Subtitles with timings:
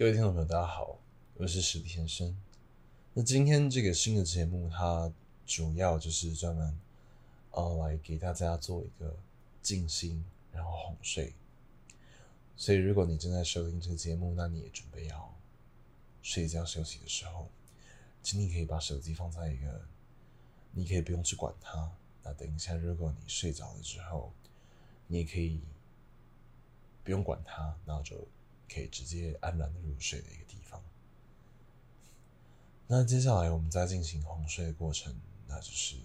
[0.00, 0.98] 各位听众朋友，大家好，
[1.34, 2.34] 我是史蒂先生。
[3.12, 5.12] 那今天这个新的节目，它
[5.44, 6.80] 主要就是专门
[7.50, 9.14] 呃来给大家做一个
[9.60, 11.34] 静心，然后哄睡。
[12.56, 15.34] 所以，如果你正在收听这个节目，那你也准备要
[16.22, 17.50] 睡觉休息的时候，
[18.22, 19.82] 请你可以把手机放在一个，
[20.72, 21.92] 你可以不用去管它。
[22.22, 24.32] 那等一下，如果你睡着了之后，
[25.08, 25.60] 你也可以
[27.04, 28.16] 不用管它，然后就。
[28.72, 30.80] 可以直接安然的入睡的一个地方。
[32.86, 35.14] 那接下来我们再进行哄睡的过程，
[35.46, 35.96] 那就是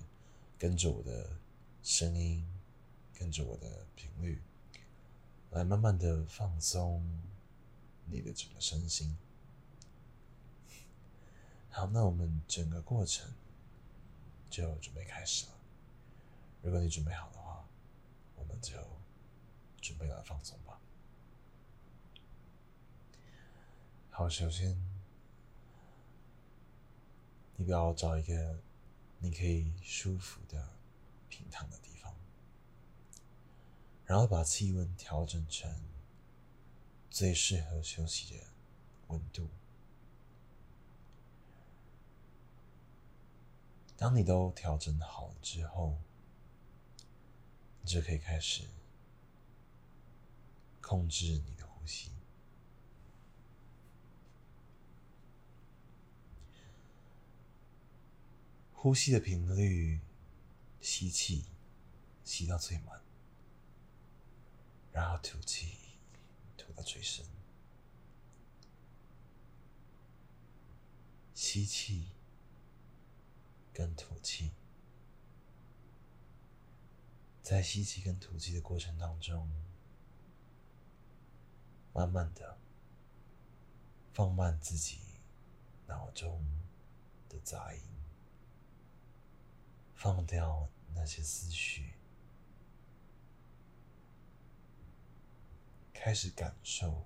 [0.57, 1.29] 跟着我的
[1.83, 2.47] 声音，
[3.13, 4.41] 跟着我的频率，
[5.51, 7.03] 来慢慢的放松
[8.05, 9.15] 你的整个身心。
[11.69, 13.33] 好，那我们整个过程
[14.49, 15.51] 就准备开始了。
[16.61, 17.67] 如果你准备好的话，
[18.35, 18.73] 我们就
[19.81, 20.79] 准备来放松吧。
[24.17, 24.73] 好，首先，
[27.57, 28.57] 你不要找一个
[29.19, 30.69] 你可以舒服的
[31.27, 32.15] 平躺的地方，
[34.05, 35.69] 然后把气温调整成
[37.09, 38.43] 最适合休息的
[39.07, 39.49] 温度。
[43.97, 45.97] 当你都调整好了之后，
[47.81, 48.63] 你就可以开始
[50.79, 52.14] 控制你的呼吸。
[58.85, 59.99] 呼吸的频率，
[60.79, 61.43] 吸气，
[62.23, 63.01] 吸到最满，
[64.93, 65.97] 然后吐气，
[66.55, 67.25] 吐到最深。
[71.33, 72.11] 吸气
[73.73, 74.51] 跟吐气，
[77.41, 79.49] 在吸气跟吐气的过程当中，
[81.91, 82.59] 慢慢的
[84.13, 84.99] 放慢自己
[85.87, 86.45] 脑中
[87.27, 87.94] 的杂音。
[89.95, 91.93] 放掉那些思绪，
[95.93, 97.05] 开始感受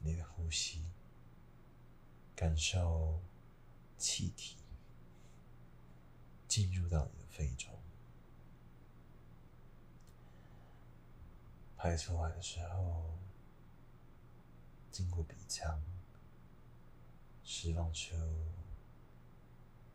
[0.00, 0.84] 你的呼吸，
[2.36, 3.22] 感受
[3.96, 4.56] 气体
[6.46, 7.72] 进入到你的肺中，
[11.76, 13.16] 排出来的时候，
[14.90, 15.82] 经过鼻腔，
[17.42, 18.14] 释放出。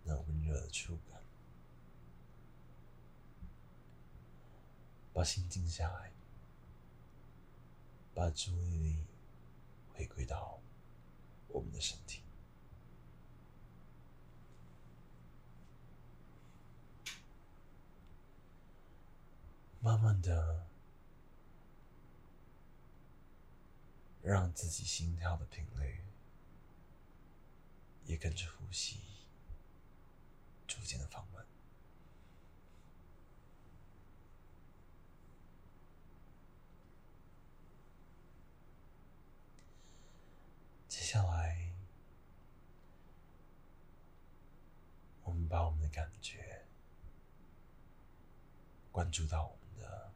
[0.08, 1.20] 那温热的触感，
[5.12, 6.12] 把心静下来，
[8.14, 9.04] 把注意力
[9.96, 10.60] 回归到
[11.48, 12.22] 我们的身体，
[19.80, 20.68] 慢慢的
[24.22, 26.00] 让自己心跳的频率
[28.06, 29.15] 也跟着呼吸。
[30.68, 31.46] 逐渐的放慢。
[40.88, 41.72] 接下来，
[45.24, 46.66] 我们把我们的感觉
[48.92, 50.12] 关注到我们的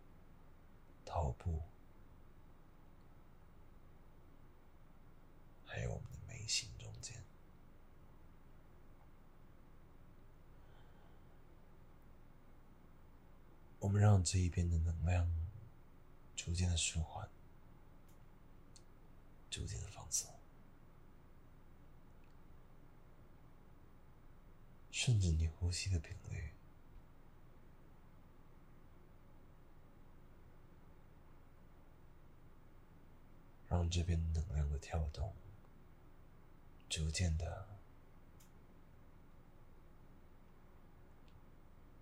[1.05, 1.61] 头部，
[5.65, 7.23] 还有我们的眉心中间。
[13.79, 15.27] 我们让这一边的能量
[16.35, 17.29] 逐渐的舒缓，
[19.49, 20.29] 逐渐的放松，
[24.91, 26.51] 顺着你呼吸的频率，
[33.69, 35.33] 让这边能量的跳动
[36.89, 37.67] 逐渐的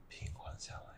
[0.10, 0.97] 平缓下来。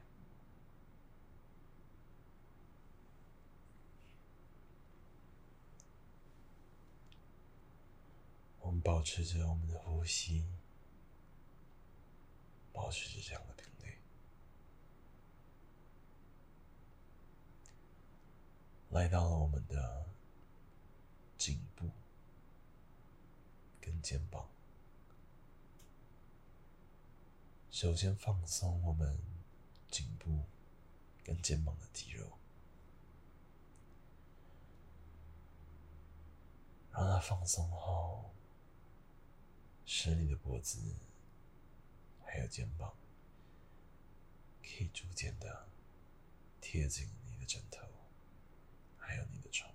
[8.69, 10.45] 我们保持着我们的呼吸，
[12.71, 13.97] 保持着这样的频率，
[18.91, 20.05] 来到了我们的
[21.35, 21.89] 颈部
[23.81, 24.47] 跟肩膀。
[27.71, 29.17] 首先放松我们
[29.89, 30.43] 颈部
[31.23, 32.37] 跟肩膀的肌肉，
[36.91, 38.28] 让它放松后。
[39.91, 40.77] 使你的脖子
[42.23, 42.93] 还有肩膀
[44.61, 45.67] 可以逐渐的
[46.61, 47.87] 贴近你的枕头
[48.99, 49.73] 还有你的床。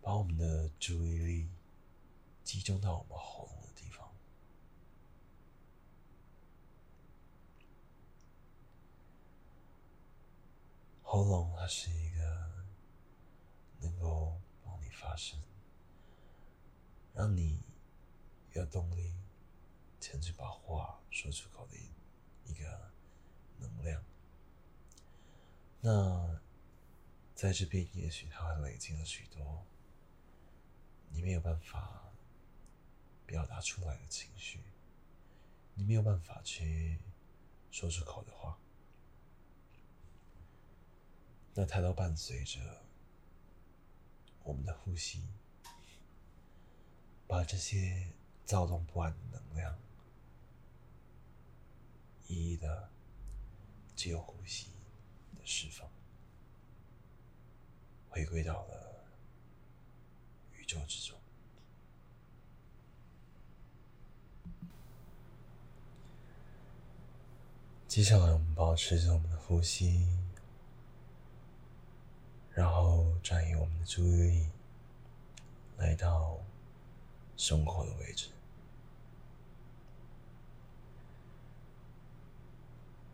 [0.00, 1.50] 把我们的注意力
[2.42, 4.10] 集中到我们喉咙的地方。
[11.02, 12.41] 喉咙它是一个
[13.82, 15.38] 能够帮你发声，
[17.12, 17.60] 让你
[18.52, 19.12] 有动力
[20.00, 21.76] 前去把话说出口的
[22.46, 22.90] 一个
[23.58, 24.02] 能量。
[25.80, 26.40] 那
[27.34, 29.66] 在这边，也许它会累积了许多
[31.10, 32.04] 你没有办法
[33.26, 34.60] 表达出来的情绪，
[35.74, 36.98] 你没有办法去
[37.70, 38.56] 说出口的话。
[41.54, 42.60] 那它都伴随着
[44.44, 45.22] 我们的呼吸，
[47.26, 48.08] 把这些
[48.44, 49.78] 躁动不安的能量，
[52.26, 52.90] 一一的
[53.94, 54.70] 只有呼吸
[55.36, 55.88] 的释放，
[58.08, 59.04] 回归到了
[60.52, 61.18] 宇宙之中。
[67.86, 70.21] 接下来，我们保持着我们的呼吸。
[72.54, 74.46] 然后转移我们的注意力，
[75.78, 76.38] 来到
[77.36, 78.28] 胸口的位置，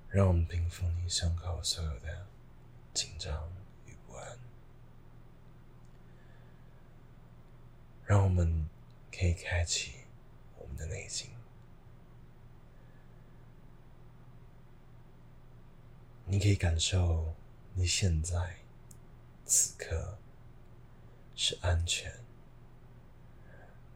[0.09, 2.27] 让我们平复你胸口所有的
[2.93, 3.49] 紧张
[3.87, 4.39] 与不安，
[8.05, 8.69] 让我们
[9.13, 10.05] 可以开启
[10.57, 11.31] 我们的内心。
[16.25, 17.35] 你可以感受
[17.75, 18.57] 你现在。
[19.51, 20.19] 此刻
[21.35, 22.13] 是安全，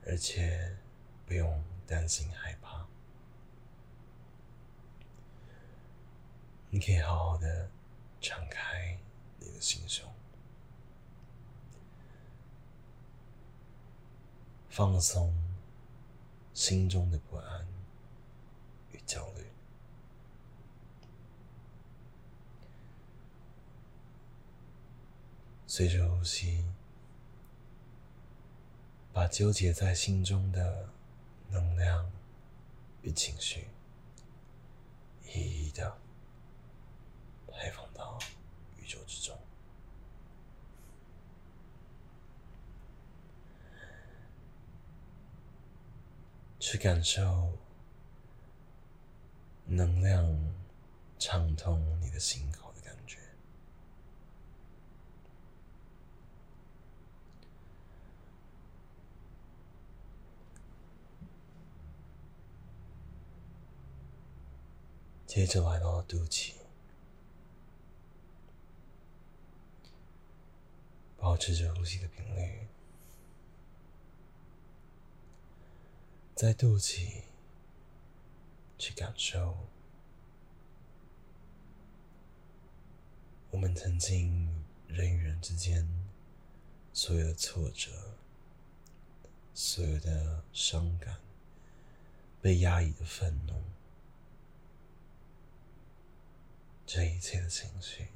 [0.06, 0.78] 而且
[1.26, 2.86] 不用担心害怕。
[6.70, 7.68] 你可以好好的
[8.18, 8.98] 敞开
[9.38, 10.10] 你的心胸，
[14.70, 15.34] 放松
[16.54, 17.66] 心中的不安
[18.92, 19.41] 与焦虑。
[25.74, 26.66] 随着呼吸，
[29.10, 30.86] 把纠结在心中的
[31.48, 32.12] 能量
[33.00, 33.68] 与情绪，
[35.24, 35.96] 一一的
[37.50, 38.18] 排放到
[38.76, 39.34] 宇宙之中，
[46.60, 47.50] 去感受
[49.64, 50.54] 能量
[51.18, 52.61] 畅通你的心口。
[65.34, 66.52] 接着来到肚脐，
[71.16, 72.68] 保持着呼吸的频率，
[76.34, 77.22] 在肚脐
[78.76, 79.56] 去感受
[83.52, 85.88] 我们曾经人与人之间
[86.92, 87.90] 所有的挫折、
[89.54, 91.16] 所有的伤感、
[92.42, 93.54] 被压抑的愤怒。
[96.94, 98.06] 这一切的情绪，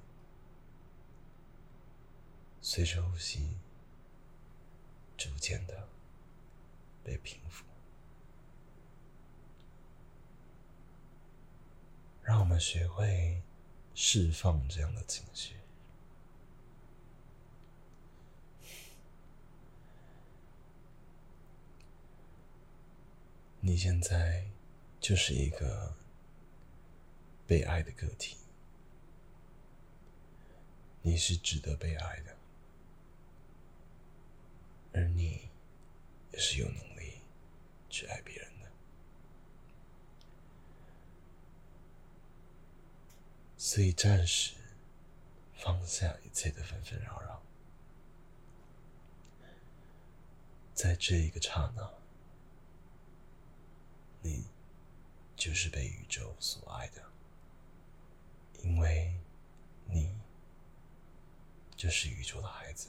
[2.60, 3.56] 随着呼吸，
[5.16, 5.88] 逐渐的
[7.02, 7.64] 被平复。
[12.22, 13.42] 让我们学会
[13.94, 15.56] 释放这样的情绪。
[23.58, 24.46] 你现在
[25.00, 25.96] 就是一个
[27.46, 28.36] 被爱的个体。
[31.06, 32.36] 你是值得被爱的，
[34.92, 35.48] 而你
[36.32, 37.20] 也是有能力
[37.88, 38.68] 去爱别人的。
[43.56, 44.56] 所以，暂时
[45.54, 47.40] 放下一切的纷纷扰扰，
[50.74, 51.88] 在这一个刹那，
[54.22, 54.44] 你
[55.36, 57.00] 就是被宇宙所爱的，
[58.64, 59.14] 因为。
[61.76, 62.88] 就是宇宙的孩子。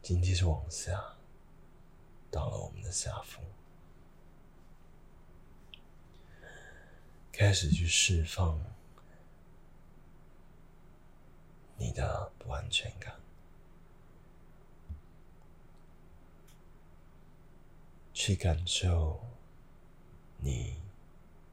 [0.00, 1.00] 紧接着往下，
[2.30, 3.40] 到了我们的下腹，
[7.30, 8.60] 开始去释放
[11.76, 13.14] 你的不安全感，
[18.12, 19.31] 去感受。
[20.44, 20.74] 你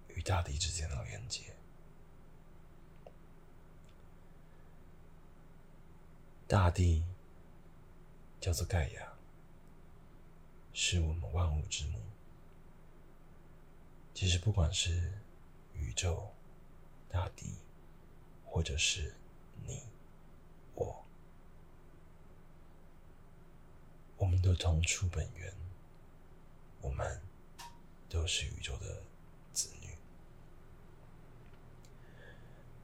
[0.08, 1.56] 与大地之间的连接。
[6.48, 7.04] 大地
[8.42, 9.14] 叫做盖亚，
[10.74, 12.00] 是我们万物之母。
[14.16, 15.14] 其实，不管是
[15.76, 16.34] 宇宙、
[17.08, 17.60] 大地，
[18.44, 19.16] 或者是
[19.68, 19.84] 你、
[20.74, 21.06] 我，
[24.18, 25.54] 我们都同出本源，
[26.82, 27.22] 我们
[28.10, 29.02] 都是宇宙的
[29.54, 29.90] 子女。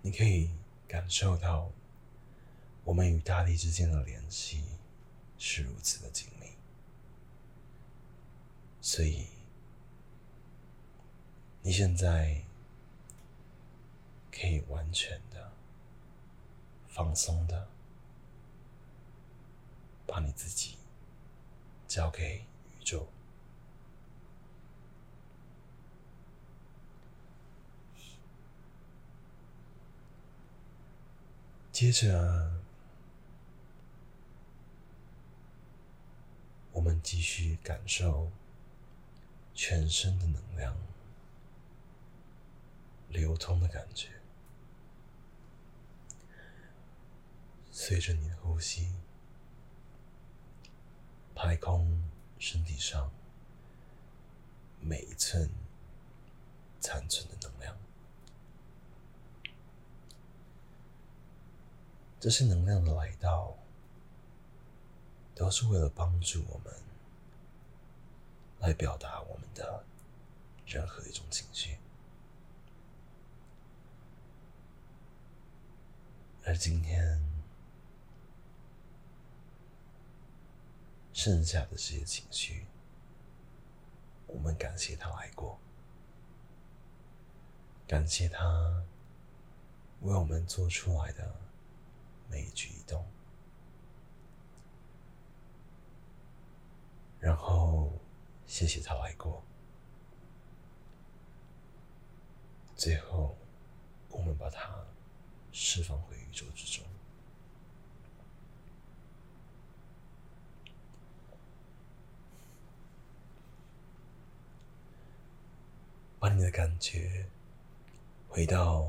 [0.01, 0.49] 你可以
[0.87, 1.71] 感受到。
[2.85, 4.63] 我们与大地之间的联系
[5.39, 6.49] 是如此的紧密，
[8.79, 9.25] 所以
[11.63, 12.43] 你现在
[14.31, 15.51] 可以完全的、
[16.87, 17.67] 放松的
[20.05, 20.77] 把你自己
[21.87, 22.45] 交给
[22.79, 23.07] 宇宙，
[31.75, 32.49] 接着。
[36.71, 38.31] 我们继续感受
[39.53, 40.73] 全身的能量
[43.09, 44.07] 流通的感觉，
[47.71, 48.93] 随着你的呼吸，
[51.35, 52.01] 排空
[52.39, 53.11] 身体上
[54.79, 55.49] 每一寸
[56.79, 57.84] 残存的能量。
[62.25, 63.55] 这些能量的来到。
[65.35, 66.73] 都是为了帮助我们
[68.61, 69.83] 来表达我们的
[70.65, 71.77] 任何一种情绪，
[76.45, 77.21] 而今天
[81.11, 82.65] 剩下的这些情绪，
[84.25, 85.59] 我们感谢他来过，
[87.85, 88.85] 感谢他
[89.99, 91.35] 为我们做出来的
[92.29, 93.05] 每一举一动。
[97.19, 97.91] 然后，
[98.45, 99.43] 谢谢他来过。
[102.75, 103.35] 最后，
[104.09, 104.85] 我们把它
[105.51, 106.85] 释放回宇宙之中，
[116.19, 117.25] 把你的感觉
[118.27, 118.81] 回到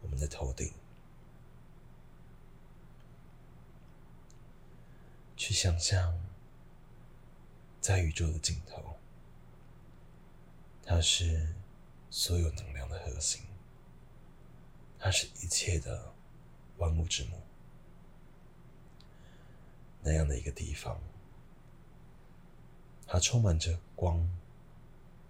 [0.00, 0.72] 我们的头顶，
[5.42, 6.16] 去想象。
[7.80, 8.96] 在宇宙的尽头，
[10.84, 11.52] 它是
[12.10, 13.42] 所有能量的核心，
[15.00, 16.14] 它是一切的
[16.76, 17.42] 万物之母。
[20.00, 21.02] 那样的一个地方，
[23.04, 24.24] 它充满着光，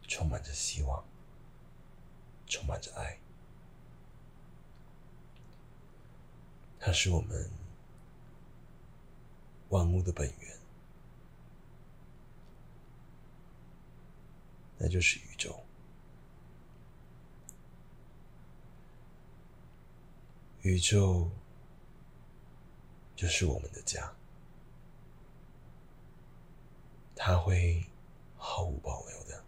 [0.07, 1.03] 充满着希望，
[2.47, 3.19] 充满着爱。
[6.79, 7.51] 它是我们
[9.73, 10.59] 万物的本源。
[14.77, 15.59] 那就是宇宙，
[20.61, 21.31] 宇宙
[23.17, 24.13] 就是我们的家，
[27.17, 27.87] 它会
[28.37, 29.43] 毫无保留的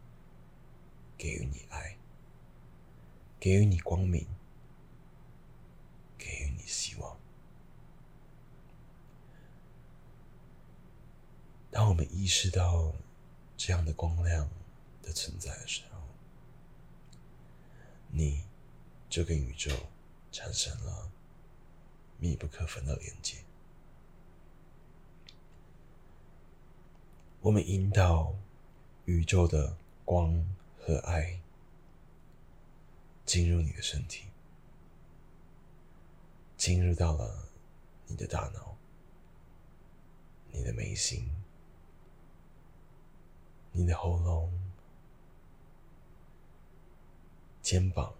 [1.19, 1.99] 给予你爱，
[3.39, 4.27] 给予你光明，
[6.17, 7.14] 给予你希望。
[11.75, 12.95] 当我们意识到
[13.57, 14.49] 这样的光亮。
[15.07, 16.01] 的存在的时候，
[18.09, 18.43] 你
[19.11, 19.71] 就跟宇宙
[20.33, 21.11] 产生了
[22.19, 23.37] 密不可分的连接。
[27.43, 28.35] 我们引导
[29.05, 29.77] 宇宙的
[30.07, 30.43] 光
[30.81, 31.39] 和爱
[33.27, 34.25] 进入你的身体，
[36.57, 37.47] 进入到了
[38.07, 38.75] 你的大脑、
[40.51, 41.29] 你的眉心、
[43.77, 44.51] 你的喉咙。
[47.61, 48.15] 肩膀、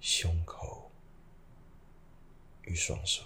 [0.00, 0.88] 胸口
[2.62, 3.24] 与双手，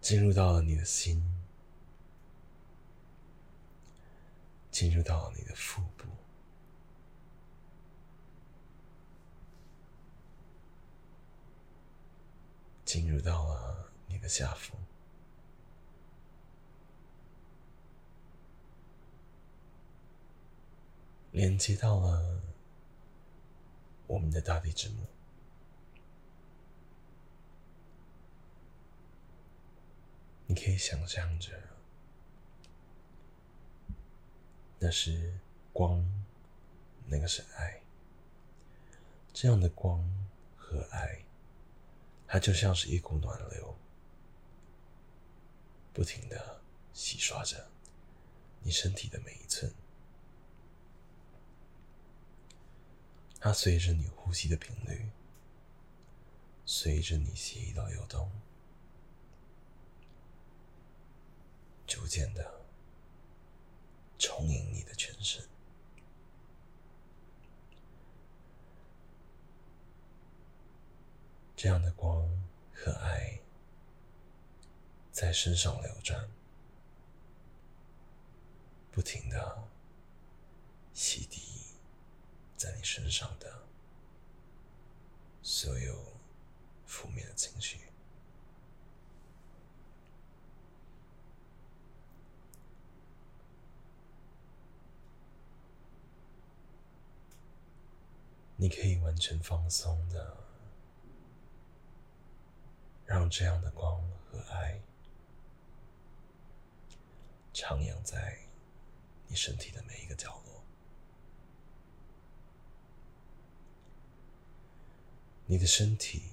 [0.00, 1.22] 进入到了你的心，
[4.72, 6.08] 进入到了你的腹部，
[12.84, 14.74] 进入到了你的下腹。
[21.32, 22.42] 连接到了
[24.06, 25.06] 我们的大地之母，
[30.46, 31.52] 你可以想象着，
[34.78, 35.38] 那是
[35.72, 36.02] 光，
[37.06, 37.82] 那个是爱。
[39.34, 40.02] 这样的光
[40.56, 41.22] 和爱，
[42.26, 43.76] 它就像是一股暖流，
[45.92, 46.60] 不停的
[46.92, 47.68] 洗刷着
[48.62, 49.72] 你身体的每一寸。
[53.40, 55.08] 它随着你呼吸的频率，
[56.66, 58.30] 随着你血液的流动，
[61.86, 62.66] 逐渐的
[64.18, 65.42] 充盈你的全身。
[71.54, 72.28] 这样的光
[72.72, 73.40] 和爱
[75.12, 76.28] 在身上流转，
[78.90, 79.68] 不停的
[80.92, 81.67] 洗涤。
[82.58, 83.62] 在你身上的
[85.42, 85.96] 所有
[86.84, 87.78] 负面的情绪，
[98.56, 100.36] 你可以完全放松的，
[103.06, 104.80] 让这样的光和爱
[107.54, 108.36] 徜徉在
[109.28, 110.57] 你身体的每一个角落。
[115.50, 116.24] 你的身体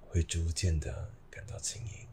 [0.00, 2.06] 会逐渐的感到轻盈，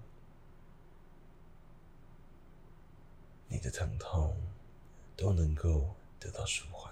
[3.47, 4.35] 你的疼痛
[5.15, 6.91] 都能够得到舒缓。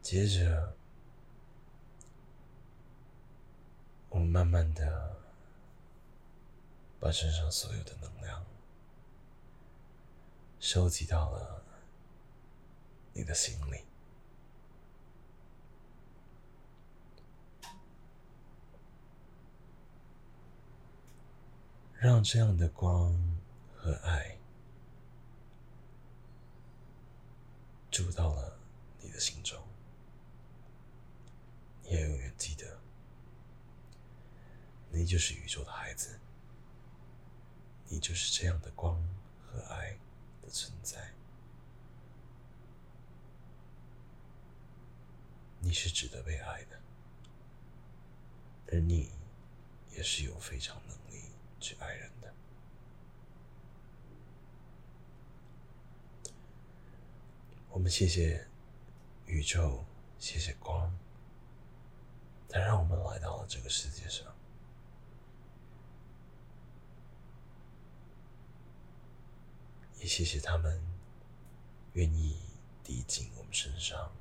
[0.00, 0.74] 接着，
[4.08, 5.16] 我们慢慢的
[6.98, 8.42] 把身上所有的能量
[10.58, 11.63] 收集到了。
[13.14, 13.84] 你的心里，
[21.94, 23.16] 让这样的光
[23.76, 24.36] 和爱
[27.90, 28.58] 住到了
[29.00, 29.58] 你的心中。
[31.84, 32.78] 你要永远记得，
[34.90, 36.18] 你就是宇宙的孩子，
[37.86, 39.00] 你就是这样的光
[39.40, 39.96] 和爱
[40.42, 41.14] 的存在。
[45.64, 46.78] 你是值得被爱的，
[48.70, 49.10] 而你
[49.92, 52.34] 也是有非常能力去爱人的。
[57.70, 58.46] 我们谢谢
[59.24, 59.86] 宇宙，
[60.18, 60.94] 谢谢光，
[62.46, 64.36] 它让我们来到了这个世界上，
[69.98, 70.78] 也谢谢他们
[71.94, 72.38] 愿意
[72.82, 74.12] 滴进我们身上。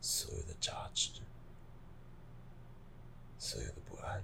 [0.00, 1.20] 所有的杂质，
[3.38, 4.22] 所有的不安，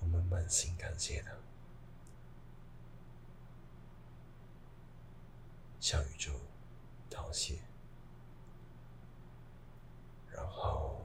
[0.00, 1.32] 我们满心感谢他，
[5.78, 6.32] 向宇宙
[7.08, 7.60] 道谢，
[10.30, 11.00] 然后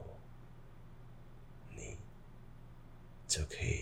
[1.70, 1.96] 你
[3.28, 3.75] 就可以。